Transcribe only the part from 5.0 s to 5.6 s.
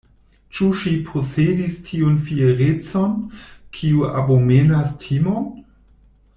timon?